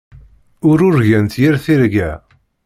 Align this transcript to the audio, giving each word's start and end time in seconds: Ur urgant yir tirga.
Ur 0.69 0.77
urgant 0.89 1.33
yir 1.41 1.55
tirga. 1.63 2.11